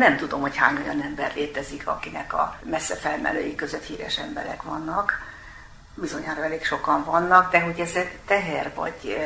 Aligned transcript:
Nem 0.00 0.16
tudom, 0.16 0.40
hogy 0.40 0.56
hány 0.56 0.76
olyan 0.76 1.02
ember 1.02 1.32
létezik, 1.34 1.86
akinek 1.86 2.32
a 2.32 2.58
messze 2.62 2.96
felmelői 2.96 3.54
között 3.54 3.84
híres 3.84 4.18
emberek 4.18 4.62
vannak. 4.62 5.12
Bizonyára 5.94 6.44
elég 6.44 6.64
sokan 6.64 7.04
vannak, 7.04 7.50
de 7.50 7.60
hogy 7.60 7.80
ez 7.80 7.92
teher 8.26 8.72
vagy 8.74 9.18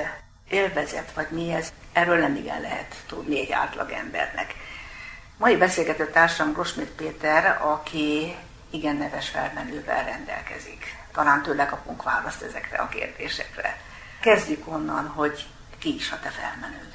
élvezet, 0.49 1.13
vagy 1.13 1.27
mi 1.31 1.53
ez, 1.53 1.73
erről 1.93 2.19
nem 2.19 2.37
igen 2.37 2.61
lehet 2.61 2.95
tudni 3.07 3.41
egy 3.41 3.53
átlag 3.53 3.91
embernek. 3.91 4.55
Mai 5.37 5.57
beszélgető 5.57 6.11
társam 6.11 6.53
Grosmit 6.53 6.91
Péter, 6.91 7.61
aki 7.63 8.37
igen 8.71 8.97
neves 8.97 9.29
felmenővel 9.29 10.05
rendelkezik. 10.05 10.97
Talán 11.13 11.43
tőle 11.43 11.67
kapunk 11.67 12.03
választ 12.03 12.43
ezekre 12.43 12.79
a 12.79 12.89
kérdésekre. 12.89 13.81
Kezdjük 14.21 14.69
onnan, 14.69 15.07
hogy 15.07 15.47
ki 15.79 15.95
is 15.95 16.13
a 16.13 16.19
te 16.23 16.29
felmenőd. 16.29 16.93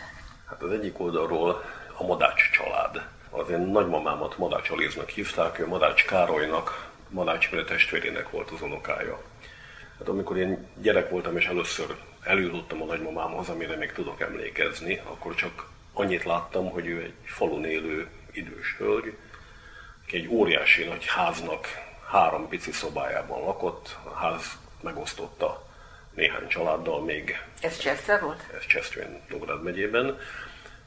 Hát 0.50 0.62
az 0.62 0.72
egyik 0.72 1.00
oldalról 1.00 1.64
a 1.98 2.04
Madács 2.04 2.52
család. 2.52 3.18
Az 3.30 3.50
én 3.50 3.60
nagymamámat 3.60 4.38
Madács 4.38 4.70
Aliznak 4.70 5.10
hívták, 5.10 5.60
ő 5.60 5.68
Madács 5.68 6.06
Károlynak, 6.06 6.90
Madács 7.10 7.52
Mire 7.52 7.64
testvérének 7.64 8.30
volt 8.30 8.52
az 8.52 8.62
unokája. 8.62 9.22
Hát 9.98 10.08
amikor 10.08 10.38
én 10.38 10.68
gyerek 10.82 11.10
voltam 11.10 11.38
és 11.38 11.46
először 11.46 11.96
eljutottam 12.24 12.82
a 12.82 12.86
nagymamámhoz, 12.86 13.50
amire 13.50 13.76
még 13.76 13.92
tudok 13.92 14.22
emlékezni, 14.22 15.02
akkor 15.04 15.36
csak 15.36 15.68
annyit 15.94 16.24
láttam, 16.24 16.70
hogy 16.70 16.88
ő 16.88 17.02
egy 17.02 17.14
falun 17.24 17.66
élő 17.66 18.08
idős 18.32 18.76
hölgy, 18.78 19.18
aki 20.04 20.18
egy 20.18 20.28
óriási 20.28 20.84
nagy 20.84 21.06
háznak 21.06 21.68
három 22.12 22.48
pici 22.48 22.72
szobájában 22.72 23.42
lakott, 23.42 23.98
a 24.04 24.14
ház 24.14 24.58
megosztotta 24.82 25.68
néhány 26.14 26.48
családdal 26.48 27.02
még. 27.02 27.42
Ez 27.62 27.78
Chester 27.78 28.22
volt? 28.22 28.44
Ez 28.58 28.66
Chester, 28.66 29.22
Nógrád 29.30 29.64
megyében. 29.64 30.20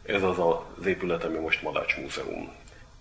Ez 0.03 0.23
az 0.23 0.39
az 0.39 0.87
épület, 0.87 1.25
ami 1.25 1.39
most 1.39 1.63
Madács 1.63 1.97
Múzeum. 1.97 2.53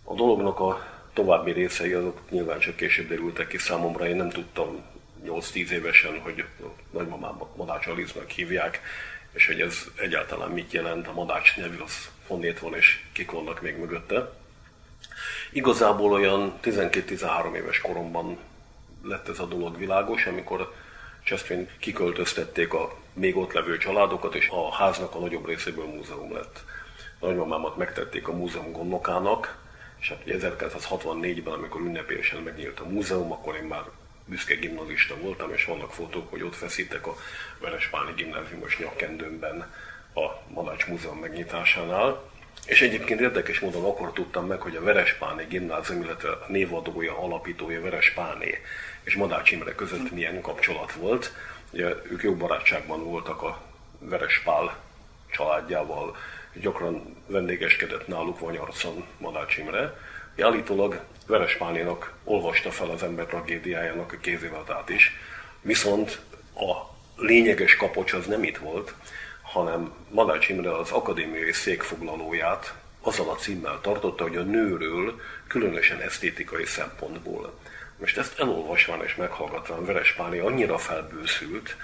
A 0.04 0.14
dolognak 0.14 0.60
a 0.60 0.86
további 1.14 1.52
részei 1.52 1.94
azok 1.94 2.20
nyilván 2.30 2.60
csak 2.60 2.76
később 2.76 3.08
derültek 3.08 3.48
ki 3.48 3.58
számomra, 3.58 4.08
én 4.08 4.16
nem 4.16 4.30
tudtam 4.30 4.84
8-10 5.26 5.70
évesen, 5.70 6.20
hogy 6.20 6.46
nagymamámat 6.92 7.56
Madács 7.56 7.88
Aliznak 7.88 8.30
hívják, 8.30 8.82
és 9.32 9.48
hogy 9.48 9.62
ez 9.62 9.86
egyáltalán 9.96 10.50
mit 10.50 10.72
jelent, 10.72 11.08
a 11.08 11.14
Madács 11.14 11.58
nevű 11.58 11.78
az 11.78 12.10
honnét 12.28 12.60
van, 12.60 12.76
és 12.76 13.04
kik 13.12 13.32
vannak 13.32 13.62
még 13.62 13.78
mögötte. 13.78 14.32
Igazából 15.52 16.12
olyan 16.12 16.60
12-13 16.64 17.56
éves 17.56 17.82
koromban 17.82 18.38
lett 19.04 19.28
ez 19.28 19.40
a 19.40 19.46
dolog 19.46 19.78
világos, 19.78 20.26
amikor 20.26 20.74
Chesterfield 21.24 21.70
kiköltöztették 21.80 22.74
a 22.74 22.96
még 23.14 23.38
ott 23.38 23.54
levő 23.54 23.78
családokat, 23.78 24.36
és 24.36 24.50
a 24.50 24.74
háznak 24.74 25.16
a 25.16 25.20
nagyobb 25.20 25.48
részéből 25.48 25.86
múzeum 25.86 26.34
lett. 26.34 26.64
Nagymamámat 27.22 27.78
megtették 27.78 28.28
a 28.28 28.34
múzeum 28.34 28.72
gondnokának, 28.72 29.58
és 30.00 30.10
hát 30.10 30.22
1964-ben, 30.26 31.54
amikor 31.54 31.82
ünnepélyesen 31.82 32.42
megnyílt 32.42 32.80
a 32.80 32.90
múzeum, 32.90 33.32
akkor 33.32 33.56
én 33.56 33.64
már 33.64 33.84
büszke 34.26 34.56
gimnazista 34.56 35.18
voltam, 35.18 35.54
és 35.54 35.66
vannak 35.66 35.94
fotók, 35.94 36.30
hogy 36.30 36.44
ott 36.44 36.56
feszítek 36.56 37.08
a 37.08 37.16
Verespáni 37.60 38.12
gimnáziumos 38.16 38.78
nyakkendőmben 38.78 39.74
a 40.14 40.54
Madács 40.54 40.88
Múzeum 40.88 41.18
megnyitásánál. 41.18 42.30
És 42.66 42.82
egyébként 42.82 43.20
érdekes 43.20 43.60
módon 43.60 43.86
akkor 43.86 44.12
tudtam 44.14 44.48
meg, 44.48 44.62
hogy 44.62 44.76
a 44.76 44.84
Verespáni 44.84 45.46
gimnázium, 45.50 46.02
illetve 46.02 46.30
a 46.30 46.46
névadója, 46.48 47.24
alapítója 47.24 47.82
Verespáné 47.82 48.62
és 49.04 49.16
Madács 49.16 49.52
Imre 49.52 49.76
között 49.76 50.12
milyen 50.12 50.42
kapcsolat 50.42 50.94
volt. 50.94 51.34
Ugye 51.72 51.86
ők 51.86 52.24
jó 52.24 52.36
barátságban 52.36 53.04
voltak 53.04 53.42
a 53.42 53.62
Verespál 54.00 54.78
családjával, 55.32 56.16
gyakran 56.54 57.24
vendégeskedett 57.28 58.08
náluk 58.08 58.40
Vanyarszon 58.40 59.06
Madács 59.18 59.58
Imre. 59.58 59.98
Állítólag 60.42 61.02
Verespánénak 61.28 62.14
olvasta 62.24 62.72
fel 62.72 62.90
az 62.90 63.04
ember 63.04 63.26
tragédiájának 63.26 64.14
a 64.14 64.18
kéziratát 64.18 64.90
is, 64.90 65.12
viszont 65.62 66.22
a 66.56 66.96
lényeges 67.16 67.76
kapocs 67.76 68.14
az 68.14 68.26
nem 68.26 68.44
itt 68.44 68.58
volt, 68.58 68.94
hanem 69.42 69.94
Madács 70.10 70.50
Imre 70.50 70.76
az 70.78 70.92
akadémiai 70.92 71.52
székfoglalóját 71.52 72.74
azzal 73.02 73.30
a 73.30 73.36
címmel 73.36 73.80
tartotta, 73.82 74.24
hogy 74.24 74.36
a 74.36 74.42
nőről 74.42 75.20
különösen 75.48 76.02
esztétikai 76.02 76.66
szempontból. 76.66 77.60
Most 77.98 78.18
ezt 78.18 78.40
elolvasván 78.40 79.04
és 79.04 79.16
meghallgatván 79.16 79.86
Verespáni 79.86 80.40
annyira 80.40 80.78
felbőszült, 80.78 81.76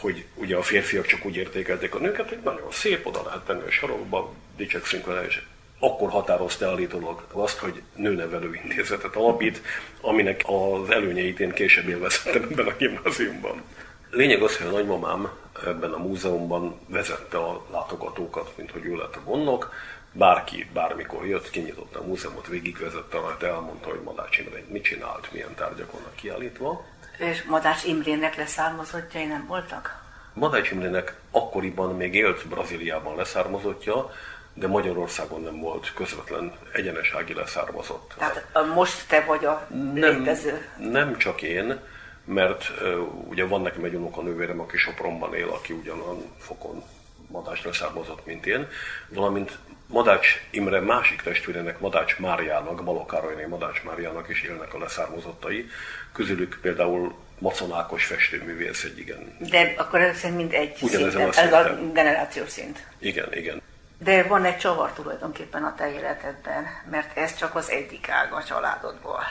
hogy 0.00 0.24
ugye 0.34 0.56
a 0.56 0.62
férfiak 0.62 1.06
csak 1.06 1.24
úgy 1.24 1.36
értékelték 1.36 1.94
a 1.94 1.98
nőket, 1.98 2.28
hogy 2.28 2.38
nagyon 2.44 2.70
szép, 2.70 3.06
oda 3.06 3.22
lehet 3.24 3.44
tenni 3.44 3.66
a 3.66 3.70
sarokba, 3.70 4.32
dicsekszünk 4.56 5.06
vele, 5.06 5.26
és 5.26 5.42
akkor 5.78 6.10
határozta 6.10 6.68
állítólag 6.68 7.24
azt, 7.32 7.58
hogy 7.58 7.82
nőnevelő 7.94 8.60
intézetet 8.64 9.16
alapít, 9.16 9.62
aminek 10.00 10.42
az 10.46 10.90
előnyeit 10.90 11.40
én 11.40 11.50
később 11.50 11.88
élveztem 11.88 12.42
ebben 12.50 12.66
a 12.66 12.76
gimnáziumban. 12.76 13.62
Lényeg 14.10 14.42
az, 14.42 14.56
hogy 14.56 14.66
a 14.66 14.70
nagymamám 14.70 15.30
ebben 15.66 15.92
a 15.92 15.98
múzeumban 15.98 16.80
vezette 16.86 17.38
a 17.38 17.66
látogatókat, 17.72 18.52
mint 18.56 18.70
hogy 18.70 18.84
ő 18.84 18.96
lett 18.96 19.16
a 19.16 19.22
gondnok. 19.24 19.72
Bárki 20.12 20.68
bármikor 20.72 21.26
jött, 21.26 21.50
kinyitotta 21.50 21.98
a 21.98 22.06
múzeumot, 22.06 22.46
végigvezette 22.46 23.18
rajta, 23.18 23.46
elmondta, 23.46 23.88
hogy 23.88 24.00
Madács 24.00 24.38
Imre 24.38 24.62
mit 24.68 24.84
csinált, 24.84 25.32
milyen 25.32 25.54
tárgyak 25.54 25.92
vannak 25.92 26.14
kiállítva. 26.14 26.84
És 27.18 27.42
Madács 27.42 27.84
Imrének 27.84 28.36
leszármazottjai 28.36 29.24
nem 29.24 29.46
voltak? 29.46 30.02
Madács 30.32 30.70
Imrének 30.70 31.14
akkoriban 31.30 31.96
még 31.96 32.14
élt 32.14 32.48
Brazíliában 32.48 33.16
leszármazottja, 33.16 34.10
de 34.54 34.66
Magyarországon 34.66 35.40
nem 35.40 35.60
volt 35.60 35.92
közvetlen 35.94 36.52
egyenesági 36.72 37.34
leszármazott. 37.34 38.14
Tehát 38.18 38.46
most 38.74 39.08
te 39.08 39.24
vagy 39.24 39.44
a 39.44 39.66
nem, 39.94 39.94
létező? 39.94 40.68
Nem 40.78 41.16
csak 41.16 41.42
én, 41.42 41.80
mert 42.24 42.72
uh, 42.80 43.28
ugye 43.28 43.44
van 43.44 43.60
nekem 43.60 43.84
egy 43.84 43.94
unokanővérem, 43.94 44.60
aki 44.60 44.76
Sopronban 44.76 45.34
él, 45.34 45.48
aki 45.48 45.72
ugyanan 45.72 46.24
fokon 46.38 46.82
Madács 47.30 47.64
leszármazott, 47.64 48.26
mint 48.26 48.46
én, 48.46 48.68
valamint 49.08 49.58
Madács 49.86 50.40
Imre 50.50 50.80
másik 50.80 51.22
testvérének, 51.22 51.80
Madács 51.80 52.18
Máriának, 52.18 52.84
Balokárolyné 52.84 53.44
Madács 53.44 53.82
Máriának 53.82 54.28
is 54.28 54.42
élnek 54.42 54.74
a 54.74 54.78
leszármazottai. 54.78 55.68
Közülük 56.12 56.58
például 56.62 57.14
Maconákos 57.38 58.04
festőművész 58.04 58.84
egy 58.84 58.98
igen. 58.98 59.36
De 59.38 59.74
akkor 59.76 60.00
ez 60.00 60.22
mind 60.22 60.52
egy 60.52 60.76
szint, 60.76 61.14
a 61.14 61.38
ez 61.38 61.52
a 61.52 61.78
generációs 61.92 62.48
szint. 62.48 62.86
Igen, 62.98 63.32
igen. 63.32 63.62
De 63.98 64.22
van 64.22 64.44
egy 64.44 64.56
csavar 64.56 64.92
tulajdonképpen 64.92 65.64
a 65.64 65.74
te 65.74 65.92
életedben, 65.92 66.66
mert 66.90 67.16
ez 67.16 67.36
csak 67.36 67.54
az 67.54 67.70
egyik 67.70 68.08
ág 68.08 68.32
a 68.32 68.44
családodból. 68.44 69.22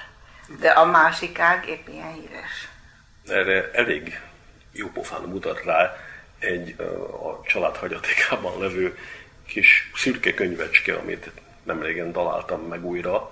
De 0.59 0.69
a 0.69 0.85
másik 0.85 1.39
ág 1.39 1.67
épp 1.67 1.87
ilyen 1.87 2.13
híres. 2.13 2.67
Erre 3.27 3.71
elég 3.71 4.19
jó 4.71 4.87
pofán 4.87 5.21
mutat 5.21 5.63
rá 5.63 5.95
egy 6.39 6.75
a 7.23 7.41
család 7.45 7.75
hagyatékában 7.75 8.59
levő 8.59 8.97
kis 9.45 9.91
szürke 9.95 10.33
könyvecske, 10.33 10.95
amit 10.95 11.31
nem 11.63 11.81
régen 11.81 12.11
találtam 12.11 12.61
meg 12.61 12.85
újra, 12.85 13.31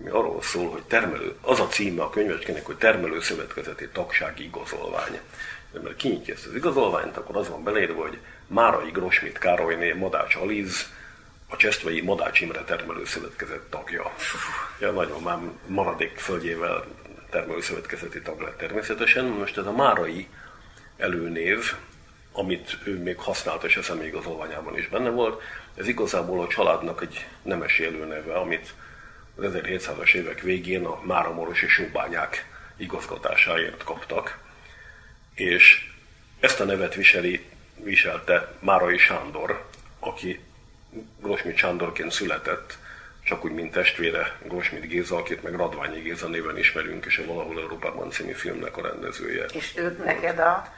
ami 0.00 0.08
arról 0.08 0.42
szól, 0.42 0.70
hogy 0.70 0.82
termelő, 0.82 1.36
az 1.40 1.60
a 1.60 1.66
címe 1.66 2.02
a 2.02 2.10
könyvecskének, 2.10 2.66
hogy 2.66 2.76
termelőszövetkezeti 2.76 3.88
tagsági 3.88 4.44
igazolvány. 4.44 5.20
Mert 5.82 5.96
kinyitja 5.96 6.34
ezt 6.34 6.46
az 6.46 6.54
igazolványt, 6.54 7.16
akkor 7.16 7.36
az 7.36 7.48
van 7.48 7.64
beleírva, 7.64 8.02
hogy 8.02 8.18
Márai 8.46 8.90
Grosmit 8.90 9.38
Károlyné 9.38 9.92
Madács 9.92 10.34
Aliz, 10.34 10.90
a 11.48 11.56
Csesztvei 11.56 12.00
Madács 12.00 12.40
Imre 12.40 12.60
termelőszövetkezet 12.60 13.60
tagja. 13.60 14.12
Ja, 14.80 14.90
nagymamám 14.90 15.58
maradék 15.66 16.18
földjével 16.18 16.84
termelőszövetkezeti 17.30 18.22
tag 18.22 18.40
lett 18.40 18.58
természetesen. 18.58 19.24
Most 19.24 19.58
ez 19.58 19.66
a 19.66 19.72
Márai 19.72 20.28
előnév, 20.96 21.74
amit 22.36 22.78
ő 22.84 23.02
még 23.02 23.18
használt, 23.18 23.64
és 23.64 23.76
a 23.76 23.82
személyigazolványában 23.82 24.78
is 24.78 24.88
benne 24.88 25.10
volt, 25.10 25.42
ez 25.74 25.88
igazából 25.88 26.42
a 26.42 26.48
családnak 26.48 27.02
egy 27.02 27.26
nemesi 27.42 27.84
előneve, 27.84 28.34
amit 28.34 28.74
az 29.36 29.44
1700-as 29.44 30.14
évek 30.14 30.40
végén 30.40 30.84
a 30.84 31.00
Máramoros 31.02 31.62
és 31.62 31.72
Sóbányák 31.72 32.46
igazgatásáért 32.76 33.84
kaptak. 33.84 34.38
És 35.34 35.90
ezt 36.40 36.60
a 36.60 36.64
nevet 36.64 36.94
viseli, 36.94 37.44
viselte 37.76 38.52
Márai 38.58 38.98
Sándor, 38.98 39.66
aki 39.98 40.40
Grosmit 41.20 41.56
Sándorként 41.56 42.12
született, 42.12 42.78
csak 43.24 43.44
úgy, 43.44 43.52
mint 43.52 43.72
testvére 43.72 44.38
Grosmit 44.42 44.88
Géza, 44.88 45.16
akit 45.16 45.42
meg 45.42 45.54
Radványi 45.54 46.00
Géza 46.00 46.28
néven 46.28 46.58
ismerünk, 46.58 47.04
és 47.04 47.18
a 47.18 47.26
Valahol 47.26 47.60
Európában 47.60 48.10
című 48.10 48.32
filmnek 48.32 48.76
a 48.76 48.82
rendezője. 48.82 49.44
És 49.44 49.72
ő 49.76 50.02
neked 50.04 50.38
a... 50.38 50.74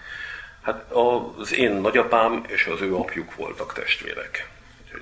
Hát 0.69 0.93
az 1.39 1.53
én 1.53 1.73
nagyapám 1.73 2.45
és 2.47 2.67
az 2.67 2.81
ő 2.81 2.97
apjuk 2.97 3.35
voltak 3.35 3.73
testvérek. 3.73 4.49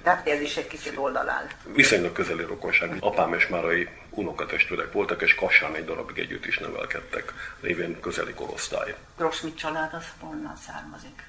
Tehát 0.03 0.29
ez 0.29 0.41
is 0.41 0.57
egy 0.57 0.67
kicsit 0.67 0.97
oldalán. 0.97 1.47
Viszonylag 1.75 2.13
közeli 2.13 2.45
rokonság. 2.45 2.97
Apám 3.01 3.35
és 3.35 3.47
Márai 3.47 3.89
unokatestvérek 4.11 4.93
voltak, 4.93 5.23
és 5.23 5.35
Kassán 5.35 5.75
egy 5.75 5.85
darabig 5.85 6.19
együtt 6.19 6.47
is 6.47 6.59
nevelkedtek, 6.59 7.33
lévén 7.61 8.01
közeli 8.01 8.33
korosztály. 8.33 8.95
Grosmit 9.17 9.59
család 9.59 9.95
az 9.95 10.05
honnan 10.21 10.57
származik? 10.67 11.23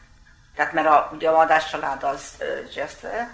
Tehát 0.55 0.73
mert 0.73 0.87
a, 0.87 1.11
ugye 1.13 1.29
a 1.29 1.35
Madás 1.35 1.69
család 1.69 2.03
az 2.03 2.33
uh, 2.39 2.75
Jester, 2.75 3.27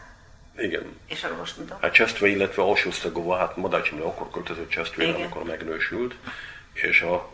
Igen. 0.57 0.99
És 1.07 1.23
a 1.23 1.27
Rosmidok? 1.37 1.81
Hát 1.81 1.93
Csesztve, 1.93 2.27
illetve 2.27 2.61
Alsósztagova, 2.61 3.37
hát 3.37 3.57
Madács 3.57 3.91
Imre 3.91 4.03
akkor 4.03 4.29
költözött 4.29 4.69
Csesztvére, 4.69 5.13
amikor 5.13 5.43
megnősült, 5.43 6.15
és 6.73 7.01
a 7.01 7.29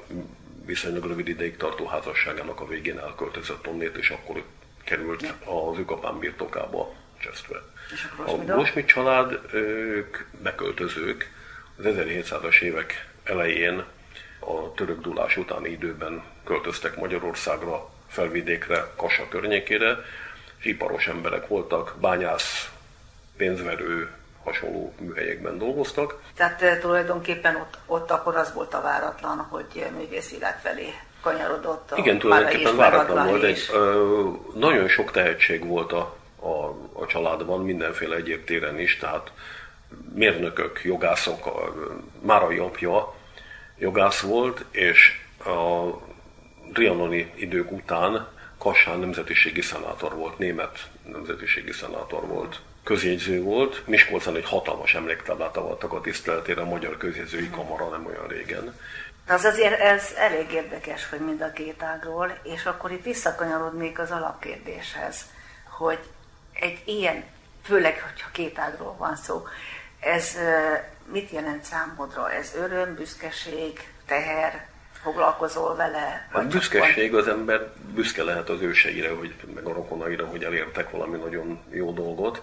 viszonylag 0.70 1.06
rövid 1.06 1.28
ideig 1.28 1.58
tartó 1.58 1.86
házasságának 1.86 2.60
a 2.60 2.68
végén 2.68 3.00
elköltözött 3.00 3.68
onnét, 3.68 3.98
és 3.98 4.10
akkor 4.10 4.44
került 4.84 5.34
az 5.46 5.78
őkapám 5.78 6.20
birtokába 6.20 6.94
Csesztve. 7.20 7.62
A 8.26 8.32
Grosmit 8.32 8.88
család, 8.88 9.40
ők 9.54 10.18
beköltözők, 10.44 11.32
az 11.78 11.84
1700-as 11.88 12.62
évek 12.62 13.08
elején 13.24 13.84
a 14.40 14.74
török 14.74 15.02
dulás 15.02 15.38
utáni 15.38 15.70
időben 15.70 16.24
költöztek 16.44 16.96
Magyarországra, 16.96 17.90
felvidékre, 18.08 18.86
Kassa 18.96 19.28
környékére, 19.28 19.98
és 20.60 20.66
iparos 20.66 21.08
emberek 21.08 21.48
voltak, 21.48 21.96
bányász, 22.00 22.70
pénzverő, 23.38 24.12
hasonló 24.44 24.94
műhelyekben 25.00 25.58
dolgoztak. 25.58 26.22
Tehát 26.36 26.62
eh, 26.62 26.80
tulajdonképpen 26.80 27.56
ott, 27.56 27.78
ott 27.86 28.12
akkor 28.12 28.36
az 28.36 28.54
volt 28.54 28.74
a 28.74 28.82
váratlan, 28.82 29.38
hogy 29.38 29.86
művészvilág 29.98 30.60
felé 30.60 30.94
kanyarodott. 31.22 31.94
Igen, 31.96 32.20
tulajdonképpen 32.20 32.76
váratlan 32.76 33.28
volt. 33.28 33.44
Egy, 33.44 33.70
ö, 33.74 34.30
nagyon 34.54 34.88
sok 34.88 35.12
tehetség 35.12 35.68
volt 35.68 35.92
a, 35.92 36.16
a, 36.40 36.66
a 36.94 37.06
családban, 37.08 37.64
mindenféle 37.64 38.16
egyéb 38.16 38.44
téren 38.44 38.80
is, 38.80 38.98
tehát 38.98 39.32
mérnökök, 40.14 40.82
jogászok, 40.84 41.46
a, 41.46 41.74
Márai 42.22 42.58
apja 42.58 43.14
jogász 43.78 44.22
volt, 44.22 44.66
és 44.72 45.22
a 45.46 45.90
trianoni 46.74 47.32
idők 47.36 47.72
után 47.72 48.28
Kassán 48.58 49.00
nemzetiségi 49.00 49.62
szenátor 49.62 50.16
volt, 50.16 50.38
német 50.38 50.90
nemzetiségi 51.12 51.72
szenátor 51.72 52.28
volt, 52.28 52.60
közjegyző 52.90 53.42
volt. 53.42 53.88
Miskolcon 53.88 54.36
egy 54.36 54.46
hatalmas 54.46 54.94
emléktáblát 54.94 55.58
avattak 55.58 55.94
a 55.94 56.02
tiszteletére 56.02 56.62
a 56.62 56.66
Magyar 56.66 56.98
Közjegyzői 56.98 57.50
Kamara 57.50 57.90
nem 57.90 58.06
olyan 58.06 58.28
régen. 58.28 58.76
Az 59.28 59.44
azért 59.44 59.80
ez 59.80 60.14
elég 60.18 60.52
érdekes, 60.52 61.10
hogy 61.10 61.20
mind 61.20 61.42
a 61.42 61.52
két 61.52 61.84
ágról, 61.84 62.38
és 62.44 62.66
akkor 62.66 62.92
itt 62.92 63.04
visszakanyarodnék 63.04 64.00
az 64.00 64.12
alapkérdéshez, 64.12 65.26
hogy 65.70 66.00
egy 66.54 66.82
ilyen, 66.86 67.24
főleg, 67.64 68.02
hogyha 68.02 68.30
két 68.32 68.60
ágról 68.60 68.96
van 68.98 69.16
szó, 69.16 69.48
ez 70.00 70.38
mit 71.12 71.32
jelent 71.32 71.64
számodra? 71.64 72.32
Ez 72.32 72.56
öröm, 72.56 72.96
büszkeség, 72.96 73.90
teher, 74.06 74.68
foglalkozol 75.04 75.76
vele? 75.76 76.28
Hát 76.32 76.48
büszkeség, 76.48 77.16
az 77.16 77.28
ember 77.28 77.74
büszke 77.94 78.24
lehet 78.24 78.50
az 78.50 78.62
őseire, 78.62 79.10
hogy, 79.10 79.34
meg 79.54 79.66
a 79.66 79.74
rokonaira, 79.74 80.26
hogy 80.26 80.44
elértek 80.44 80.90
valami 80.90 81.18
nagyon 81.18 81.60
jó 81.70 81.92
dolgot. 81.92 82.42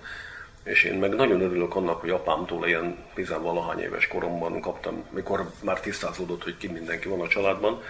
És 0.67 0.85
én 0.85 0.95
meg 0.99 1.15
nagyon 1.15 1.41
örülök 1.41 1.77
annak, 1.77 2.01
hogy 2.01 2.11
apámtól 2.11 2.67
ilyen 2.67 2.97
tizenvalahány 3.15 3.79
éves 3.81 4.07
koromban 4.07 4.61
kaptam, 4.61 5.05
mikor 5.11 5.51
már 5.63 5.81
tisztázódott, 5.81 6.43
hogy 6.43 6.57
ki 6.57 6.69
mindenki 6.69 7.09
van 7.09 7.21
a 7.21 7.29
családban, 7.29 7.83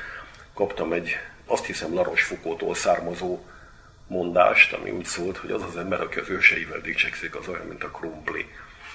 kaptam 0.55 0.93
egy, 0.93 1.17
azt 1.47 1.65
hiszem, 1.65 1.95
Laros 1.95 2.23
Fukótól 2.23 2.75
származó 2.75 3.39
mondást, 4.07 4.73
ami 4.73 4.91
úgy 4.91 5.05
szólt, 5.05 5.37
hogy 5.37 5.51
az 5.51 5.63
az 5.63 5.77
ember, 5.77 6.01
aki 6.01 6.19
az 6.19 6.29
őseivel 6.29 6.81
dicsekszik, 6.81 7.37
az 7.37 7.49
olyan, 7.49 7.67
mint 7.67 7.85
a 7.85 7.91
krumpli, 7.91 8.47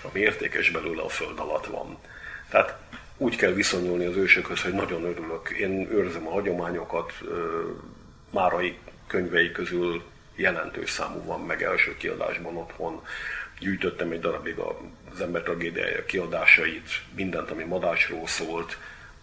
ami 0.01 0.19
értékes 0.19 0.69
belőle 0.69 1.01
a 1.01 1.09
föld 1.09 1.39
alatt 1.39 1.65
van. 1.65 1.97
Tehát 2.49 2.77
úgy 3.17 3.35
kell 3.35 3.51
viszonyulni 3.51 4.05
az 4.05 4.15
ősökhöz, 4.15 4.61
hogy 4.61 4.73
nagyon 4.73 5.03
örülök. 5.03 5.49
Én 5.49 5.87
őrzem 5.91 6.27
a 6.27 6.31
hagyományokat, 6.31 7.13
Márai 8.29 8.77
könyvei 9.07 9.51
közül 9.51 10.03
jelentős 10.35 10.89
számú 10.89 11.23
van 11.23 11.39
meg 11.39 11.63
első 11.63 11.97
kiadásban 11.97 12.57
otthon. 12.57 13.01
Gyűjtöttem 13.61 14.11
egy 14.11 14.19
darabig 14.19 14.55
az 15.13 15.21
ember 15.21 15.41
tragédiája 15.41 16.05
kiadásait, 16.05 16.89
mindent, 17.15 17.51
ami 17.51 17.63
Madácsról 17.63 18.27
szólt. 18.27 18.77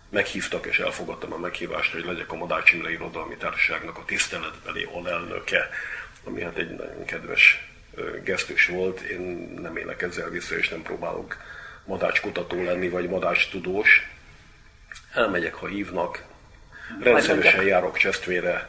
Meghívtak 0.08 0.66
és 0.66 0.78
elfogadtam 0.78 1.32
a 1.32 1.38
meghívást, 1.38 1.92
hogy 1.92 2.04
legyek 2.04 2.32
a 2.32 2.36
Madács 2.36 2.72
Imre 2.72 2.90
Irodalmi 2.90 3.36
Társaságnak 3.36 3.98
a 3.98 4.04
tiszteletbeli 4.04 4.88
alelnöke, 4.92 5.68
ami 6.24 6.42
hát 6.42 6.56
egy 6.56 6.70
nagyon 6.70 7.04
kedves 7.04 7.68
gesztus 8.24 8.66
volt. 8.66 9.00
Én 9.00 9.20
nem 9.62 9.76
élek 9.76 10.02
ezzel 10.02 10.28
vissza, 10.28 10.56
és 10.56 10.68
nem 10.68 10.82
próbálok 10.82 11.36
madácskutató 11.84 12.62
lenni, 12.62 12.88
vagy 12.88 13.08
madács 13.08 13.50
tudós. 13.50 14.08
Elmegyek, 15.14 15.54
ha 15.54 15.66
hívnak. 15.66 16.24
Rendszeresen 17.00 17.64
járok 17.64 17.96
Csesztvére, 17.96 18.68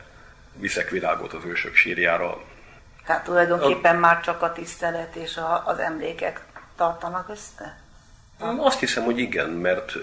viszek 0.54 0.90
virágot 0.90 1.34
az 1.34 1.46
ősök 1.46 1.76
sírjára. 1.76 2.44
Tehát 3.06 3.24
tulajdonképpen 3.24 3.96
a... 3.96 4.00
már 4.00 4.22
csak 4.22 4.42
a 4.42 4.52
tisztelet 4.52 5.16
és 5.16 5.38
a, 5.38 5.64
az 5.66 5.80
emlékek 5.80 6.46
tartanak 6.76 7.30
össze? 7.30 7.78
Azt 8.58 8.80
hiszem, 8.80 9.04
hogy 9.04 9.20
igen, 9.20 9.50
mert 9.50 9.94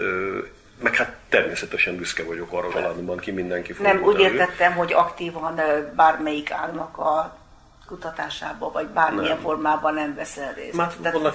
meg 0.83 0.95
hát 0.95 1.13
természetesen 1.29 1.97
büszke 1.97 2.25
vagyok 2.25 2.53
arra 2.53 2.71
családomban, 2.73 3.19
ki 3.19 3.31
mindenki 3.31 3.75
Nem, 3.79 4.03
úgy 4.03 4.15
elő. 4.15 4.25
értettem, 4.25 4.73
hogy 4.73 4.93
aktívan 4.93 5.61
bármelyik 5.97 6.51
állnak 6.51 6.99
a 6.99 7.37
kutatásába, 7.87 8.71
vagy 8.71 8.87
bármilyen 8.87 9.35
nem. 9.35 9.41
formában 9.41 9.95
nem 9.95 10.15
veszel 10.15 10.53
részt. 10.55 10.77
Már 10.77 10.91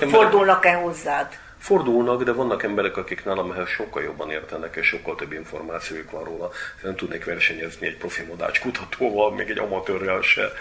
fordulnak-e 0.09 0.73
hozzád? 0.73 1.27
Fordulnak, 1.57 2.23
de 2.23 2.31
vannak 2.31 2.63
emberek, 2.63 2.97
akik 2.97 3.25
nálam 3.25 3.51
ehhez 3.51 3.67
sokkal 3.67 4.03
jobban 4.03 4.31
értenek, 4.31 4.75
és 4.75 4.87
sokkal 4.87 5.15
több 5.15 5.31
információjuk 5.31 6.11
van 6.11 6.23
róla. 6.23 6.49
Nem 6.81 6.95
tudnék 6.95 7.25
versenyezni 7.25 7.87
egy 7.87 7.97
profi 7.97 8.23
modács 8.23 8.61
kutatóval, 8.61 9.31
még 9.31 9.49
egy 9.49 9.57
amatőrrel 9.57 10.21
se. 10.21 10.51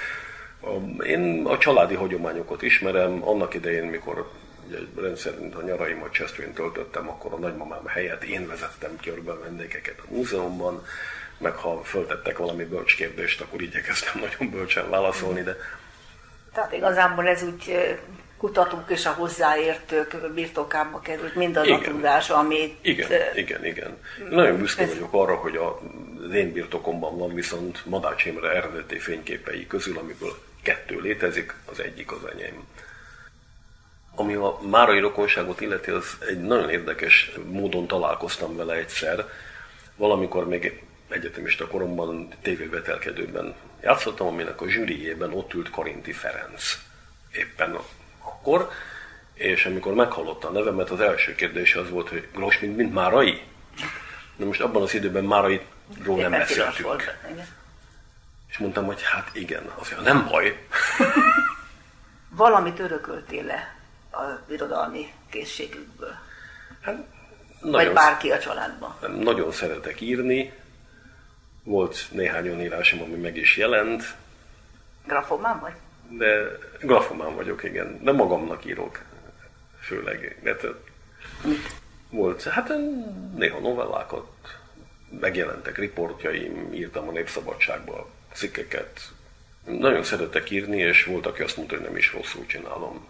Én 1.07 1.47
a 1.47 1.59
családi 1.59 1.95
hagyományokat 1.95 2.63
ismerem. 2.63 3.29
Annak 3.29 3.55
idején, 3.55 3.85
mikor 3.85 4.31
ugye, 4.67 4.79
rendszerint 4.97 5.55
a 5.55 5.63
nyaraimat 5.63 6.13
Csesztvén 6.13 6.53
töltöttem, 6.53 7.09
akkor 7.09 7.33
a 7.33 7.39
nagymamám 7.39 7.87
helyett 7.87 8.25
én 8.25 8.47
vezettem 8.47 8.97
körbe 9.03 9.31
a 9.31 9.41
vendégeket 9.41 9.99
a 9.99 10.15
múzeumban, 10.15 10.87
meg 11.39 11.55
ha 11.55 11.83
föltettek 11.83 12.39
valami 12.39 12.65
bölcs 12.65 12.97
kérdést, 12.97 13.41
akkor 13.41 13.63
igyekeztem 13.63 14.21
nagyon 14.29 14.51
bölcsen 14.51 14.91
válaszolni, 14.91 15.43
de 15.43 15.57
tehát 16.53 16.73
igazából 16.73 17.27
ez 17.27 17.43
úgy 17.43 17.97
kutatók 18.39 18.91
és 18.91 19.07
a 19.07 19.11
hozzáértők 19.11 20.33
birtokába 20.35 21.01
került 21.01 21.35
mindaz 21.35 21.67
igen. 21.67 21.79
a 21.79 21.83
tudás, 21.83 22.31
amit... 22.31 22.79
Igen, 22.83 23.11
igen, 23.35 23.65
igen. 23.65 23.97
Nagyon 24.31 24.59
büszke 24.59 24.83
ez... 24.83 24.89
vagyok 24.89 25.13
arra, 25.13 25.35
hogy 25.35 25.57
a, 25.57 25.81
az 26.27 26.35
én 26.35 26.53
birtokomban 26.53 27.19
van 27.19 27.35
viszont 27.35 27.87
Madács 27.87 28.25
Imre 28.25 28.51
eredeti 28.51 28.99
fényképei 28.99 29.67
közül, 29.67 29.99
amiből 29.99 30.50
kettő 30.63 31.01
létezik, 31.01 31.55
az 31.65 31.81
egyik 31.81 32.13
az 32.13 32.25
enyém. 32.33 32.65
Ami 34.15 34.35
a 34.35 34.59
márai 34.71 34.99
rokonságot 34.99 35.61
illeti, 35.61 35.91
az 35.91 36.17
egy 36.29 36.41
nagyon 36.41 36.71
érdekes 36.71 37.31
módon 37.47 37.87
találkoztam 37.87 38.57
vele 38.57 38.75
egyszer. 38.75 39.29
Valamikor 39.97 40.49
még 40.49 40.83
egyetemista 41.09 41.67
koromban 41.67 42.29
tévévetelkedőben 42.43 43.55
játszottam, 43.83 44.27
aminek 44.27 44.61
a 44.61 44.69
zsűriében 44.69 45.33
ott 45.33 45.55
ült 45.55 45.71
Karinti 45.71 46.13
Ferenc. 46.13 46.79
Éppen 47.33 47.79
akkor, 48.19 48.71
és 49.35 49.65
amikor 49.65 49.95
meghallotta 49.95 50.49
a 50.49 50.53
nevemet, 50.53 50.91
az 50.91 51.01
első 51.01 51.35
kérdése 51.35 51.81
az 51.81 51.91
volt, 51.91 52.09
hogy 52.09 52.29
Gros, 52.35 52.59
mint, 52.59 52.77
mint 52.77 52.93
Márai? 52.93 53.43
De 54.37 54.45
most 54.45 54.61
abban 54.61 54.83
az 54.83 54.95
időben 54.95 55.25
Márairól 55.25 56.17
nem 56.17 56.31
beszéltünk. 56.31 56.89
Volt, 56.89 57.17
mondtam, 58.61 58.85
hogy 58.85 59.03
hát 59.03 59.31
igen, 59.33 59.71
azért 59.79 60.01
nem 60.01 60.27
baj. 60.31 60.67
Valamit 62.37 62.79
örököltél 62.79 63.45
le 63.45 63.77
a 64.13 64.23
irodalmi 64.49 65.13
készségükből? 65.31 66.15
Hát, 66.81 66.97
nagyon, 67.61 67.85
Vagy 67.85 67.93
bárki 67.93 68.31
a 68.31 68.39
családban? 68.39 68.97
Nagyon 69.19 69.53
szeretek 69.53 70.01
írni. 70.01 70.53
Volt 71.63 72.07
néhány 72.11 72.47
olyan 72.47 72.61
írásom, 72.61 73.03
ami 73.03 73.17
meg 73.17 73.37
is 73.37 73.57
jelent. 73.57 74.15
Grafomán 75.07 75.61
vagy? 75.61 75.73
de 76.11 76.59
grafomán 76.81 77.35
vagyok, 77.35 77.65
igen, 77.65 77.99
de 78.03 78.13
magamnak 78.13 78.65
írok 78.65 79.03
főleg. 79.81 80.39
De 80.43 80.57
volt, 82.11 82.43
hát 82.43 82.73
néha 83.37 83.59
novellákat, 83.59 84.27
megjelentek 85.21 85.79
riportjaim, 85.79 86.73
írtam 86.73 87.09
a 87.09 87.13
Népszabadságba 87.13 88.11
cikkeket. 88.33 89.01
Nagyon 89.65 90.03
szeretek 90.03 90.51
írni, 90.51 90.79
és 90.79 91.05
volt, 91.05 91.27
aki 91.27 91.43
azt 91.43 91.57
mondta, 91.57 91.75
hogy 91.75 91.85
nem 91.85 91.97
is 91.97 92.13
rosszul 92.13 92.47
csinálom. 92.47 93.09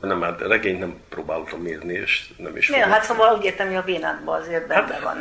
Nem, 0.00 0.22
hát 0.22 0.40
regényt 0.40 0.78
nem 0.78 1.00
próbáltam 1.08 1.66
írni, 1.66 1.92
és 1.92 2.28
nem 2.36 2.56
is 2.56 2.68
Nem, 2.68 2.90
hát 2.90 3.04
szóval 3.04 3.36
úgy 3.36 3.44
értem, 3.44 3.66
hogy 3.66 3.76
a 3.76 3.82
vénádban 3.82 4.40
azért 4.40 4.66
benne 4.66 4.92
hát, 4.92 5.02
van. 5.02 5.16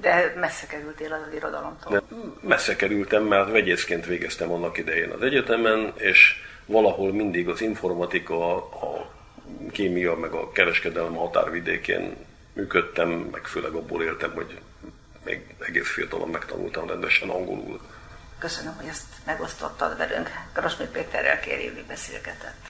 De 0.00 0.34
messze 0.40 0.66
kerültél 0.66 1.12
az 1.12 1.34
irodalomtól. 1.34 1.92
De 1.92 2.02
messze 2.40 2.76
kerültem, 2.76 3.22
mert 3.22 3.50
vegyészként 3.50 4.06
végeztem 4.06 4.52
annak 4.52 4.78
idején 4.78 5.10
az 5.10 5.22
egyetemen, 5.22 5.92
és 5.96 6.34
valahol 6.66 7.12
mindig 7.12 7.48
az 7.48 7.60
informatika, 7.60 8.56
a 8.56 9.10
kémia, 9.72 10.14
meg 10.14 10.32
a 10.32 10.52
kereskedelem 10.52 11.14
határvidékén 11.14 12.16
működtem, 12.52 13.08
meg 13.08 13.44
főleg 13.46 13.72
abból 13.72 14.02
éltem, 14.02 14.32
hogy 14.34 14.58
még 15.24 15.54
egész 15.58 15.88
fiatalon 15.88 16.28
megtanultam 16.28 16.88
rendesen 16.88 17.28
angolul. 17.28 17.80
Köszönöm, 18.38 18.76
hogy 18.76 18.86
ezt 18.86 19.04
megosztottad 19.24 19.96
velünk. 19.96 20.30
Karasmit 20.52 20.88
Péterrel 20.88 21.40
kérjéli 21.40 21.84
beszélgetett. 21.88 22.67